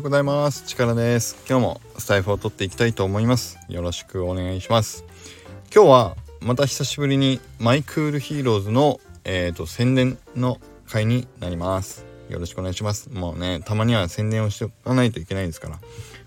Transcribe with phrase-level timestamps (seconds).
[0.00, 0.64] ようございます。
[0.66, 1.36] 力です。
[1.46, 3.58] 今日もスタエフを取っていきたいと思います。
[3.68, 5.04] よろしくお願いします。
[5.74, 12.06] 今日はまた久しぶりにマイクールヒーローズのえっ、ー、と宣伝の回になります。
[12.30, 13.10] よろしくお願いします。
[13.10, 15.78] もうねたまには宣伝をしておかないといけないですから。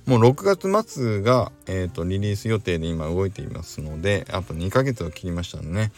[0.06, 5.92] もう6月末が、えーと、リリース予定で今動いていますのであと2ヶ月を切りましたのでね、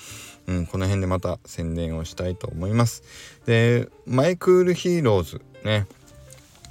[0.48, 3.04] うん、この辺でまた宣伝をしたいと思います。
[3.46, 5.88] でマイクールヒーローズね。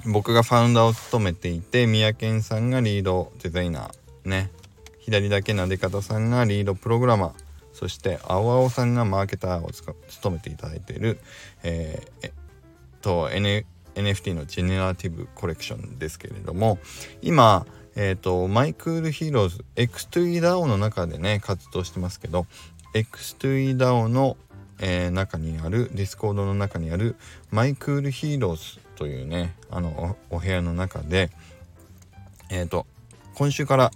[0.06, 4.50] 僕がファウンダーを務めていて三宅さんがリードデザイナーね。
[5.00, 7.32] 左だけなで方さんがリードプログラマー。
[7.72, 11.18] そして青青さんがマーケターを務めていただいている、
[11.64, 12.30] えー、
[13.02, 16.78] と、N、NFT のジェネラティブコレクションですけれども
[17.22, 17.66] 今
[17.96, 22.46] えっ、ー、とマイクールヒーローズ X2EDAO の中でね活動してますけど
[22.94, 24.36] X2EDAO の、
[24.80, 27.16] えー、中にあるディスコードの中にある
[27.50, 31.30] マイクールヒーローズというねあのお部屋の中で
[32.50, 32.86] えっ、ー、と
[33.34, 33.90] 今週から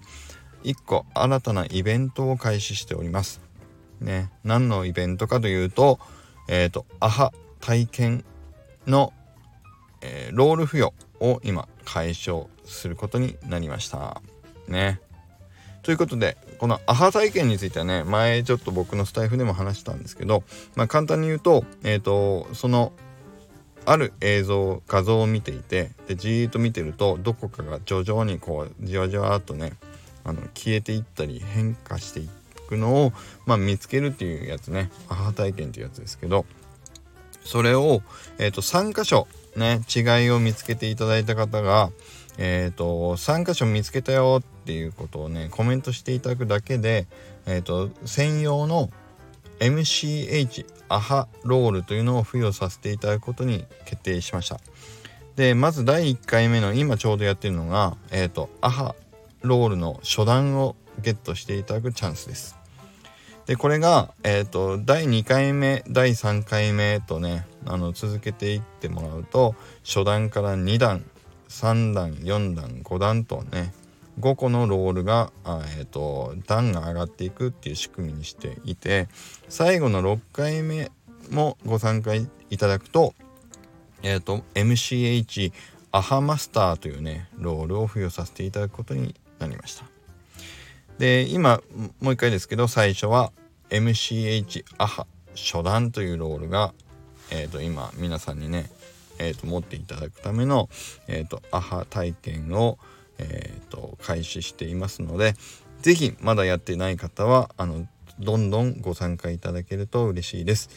[0.64, 3.40] 1個新たなイベントを開始しております。
[4.00, 5.98] ね何のイベントかというと
[6.48, 8.24] えっ、とアハ体験
[8.86, 9.12] の
[10.00, 14.20] えー、ロール付与を今開催することになりました。
[14.68, 15.00] ね。
[15.82, 20.42] ということでこのアハ体験についてはね前ちょっと僕のスタイフでも話したんですけど、
[20.74, 22.92] まあ、簡単に言うと,、えーと、その
[23.90, 29.72] ある映像画像を見ていてでじーっと見てるとどこかが徐々にこうじわじわっとね
[30.24, 32.28] あの消えていったり変化してい
[32.68, 33.12] くのを、
[33.46, 34.90] まあ、見つけるっていうやつね。
[35.08, 36.44] アハ体験っていうやつですけど
[37.44, 38.02] それを、
[38.38, 39.26] えーと3箇所
[39.58, 41.90] ね、違いを見つけていただいた方が、
[42.38, 47.06] えっ、ー、と、3箇所見つけたよっていうことをね、コメントしていただくだけで、
[47.46, 48.90] えっ、ー、と、専用の
[49.60, 54.60] MCH アハロールというのを付与させていただくことに決定しました。
[55.36, 58.94] で、まず第1回目の今ちょうどやってるのが、えっ、ー、と、アハ
[59.42, 62.58] ロールの初段をゲットしていただくチャンスです。
[63.48, 71.02] でこれが、えーと、第2回目第3回目とねあの続けていってもらうと初段から2段
[71.48, 73.72] 3段4段5段とね
[74.20, 79.08] 5個のロールが、えーと、段が上がっていくっていう仕組みにしていて
[79.48, 80.90] 最後の6回目
[81.30, 82.28] もご参加い
[82.58, 83.14] ただくと,、
[84.02, 85.52] えーと MCH
[85.90, 89.84] アハマスターというねロールを付与させていただくことになりました。
[90.98, 91.62] で今
[92.00, 93.32] もう一回ですけど最初は
[93.70, 96.74] MCH アハ初段というロールが、
[97.30, 98.68] えー、と今皆さんにね、
[99.18, 100.68] えー、と持っていただくための、
[101.06, 102.78] えー、とアハ体験を、
[103.18, 105.34] えー、と開始していますので
[105.82, 107.86] 是非まだやってない方はあの
[108.18, 110.70] どんどんご参加いただけると嬉しいです。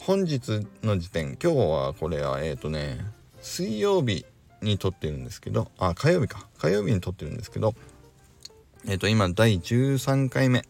[0.00, 2.98] 本日の時点今日はこれはえっ、ー、とね
[3.40, 4.26] 水曜日
[4.60, 6.46] に撮ってるんですけどあ火曜日か。
[6.58, 7.74] 火曜日に撮ってるんですけど
[8.86, 10.64] えっ、ー、と今第13回目。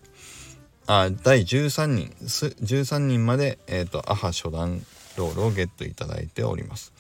[0.87, 2.14] あ第13人。
[2.20, 4.81] 13人まで、えーと、アハ初段
[5.16, 6.92] ロールをゲットいただいております。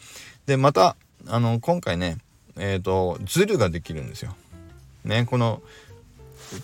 [0.46, 2.18] でまたあの今回ね
[2.58, 4.34] えっ、ー、とズルができるんですよ。
[5.04, 5.62] ねこの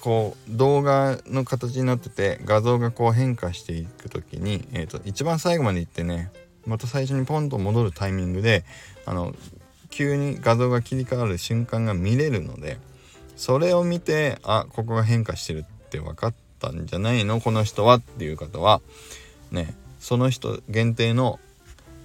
[0.01, 6.31] こう動画の形になってて画像がこう変化していく時に、えーと、一番最後まで行ってね
[6.67, 8.65] また最初にポンと戻るタイミングで
[9.05, 9.35] あの
[9.91, 12.79] 急に画像が切り替わる瞬間が見れるので
[13.37, 17.41] それを見てあここが変化してるって分かったんじゃないの？
[17.41, 18.81] この人はっていう方は
[19.51, 21.39] ねその人限定の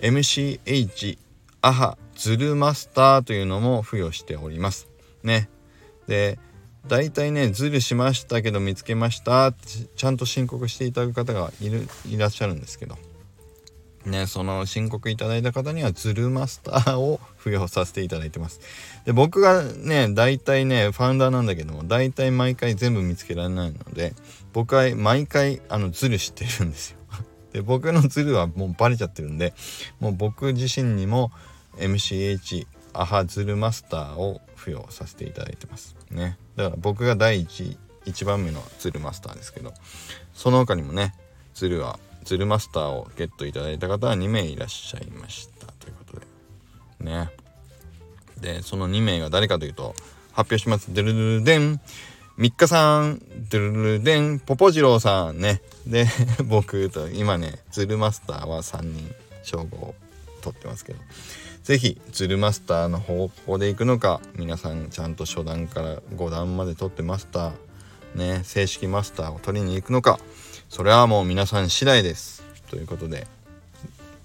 [0.01, 1.17] MCH
[1.61, 4.89] アハズルマスターというのも付与しております
[5.23, 5.49] ね
[6.07, 6.37] で
[6.87, 12.97] 大体ねズルしましたけど見つけましたってちゃんと申告していただく方がいるいらっしゃるんですけど
[14.05, 18.61] ね、その申告いただいた方にはズルマスターを付与させていただいてます。
[19.05, 24.13] で、僕がね、大体ね、ファウンダーなんだけども、大体毎回全部見つけられないので、
[24.53, 26.97] 僕は毎回、あの、ズル知ってるんですよ。
[27.51, 29.53] で、僕のズルはもうバレちゃってるんで、
[29.99, 31.31] もう僕自身にも
[31.79, 35.95] MCH アハズルマスターを付与させていただいてます。
[36.11, 36.37] ね。
[36.55, 39.73] だから僕が第1、1番目のズルマスターですけど、
[40.33, 41.13] その他にもね、
[41.53, 46.19] ズルはツルマスターをゲットいただいた方は2名いらっしゃいましたということ
[46.99, 47.11] で。
[47.11, 47.29] ね。
[48.39, 49.95] でその2名が誰かというと
[50.31, 50.93] 発表します。
[50.93, 51.81] ドゥルルルデン。
[52.37, 53.19] 3日さん。
[53.49, 54.39] ドゥルルルデン。
[54.39, 55.39] ポポジローさん。
[55.39, 55.61] ね。
[55.85, 56.05] で
[56.45, 59.15] 僕と今ねズルマスターは3人。
[59.43, 59.95] 称号。
[60.39, 60.99] を取ってますけど。
[61.63, 67.51] 是非ズルマスターの方向で行くのか皆さんちゃんと初段から5段まで取ってマスター
[68.15, 70.19] ね正式マスターを取りに行くのか。
[70.69, 72.43] それはもう皆さん次第です。
[72.69, 73.27] ということで。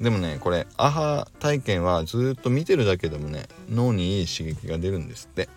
[0.00, 5.48] でもねこれアハ体験はずっと見てるだけでもね脳にいい刺激が出るんですって。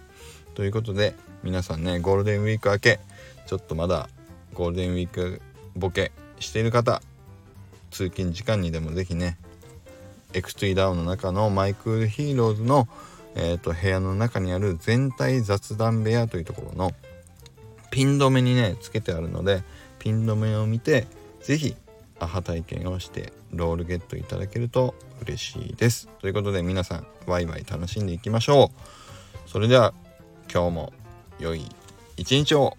[0.55, 2.99] ということで皆さんねゴールデンウィーク明け
[3.45, 4.09] ちょっとまだ
[4.53, 5.41] ゴールデンウィーク
[5.75, 7.01] ボケしている方
[7.91, 9.37] 通勤時間にでも是非ね
[10.33, 12.87] X3 ダウンの中のマイクールヒーローズの、
[13.35, 16.91] えーと、部屋の中にある全体雑談部屋というところの
[17.91, 19.63] ピン止めにねつけてあるので
[19.99, 21.07] ピン止めを見て
[21.41, 21.75] 是非
[22.19, 26.09] アハ体験をしてロールゲットいただけると嬉しいです。
[26.19, 28.71] ということで皆さんワイワイ楽しんでいきましょ
[29.45, 29.49] う。
[29.49, 29.93] それでは
[30.51, 30.93] 今日も
[31.39, 31.65] 良い
[32.17, 32.75] 一日を